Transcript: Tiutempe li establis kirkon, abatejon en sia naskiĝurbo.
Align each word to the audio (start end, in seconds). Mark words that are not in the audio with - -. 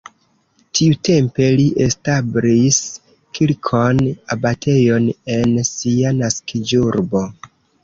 Tiutempe 0.77 1.49
li 1.59 1.65
establis 1.87 2.79
kirkon, 3.41 4.01
abatejon 4.39 5.07
en 5.37 5.55
sia 5.71 6.17
naskiĝurbo. 6.25 7.25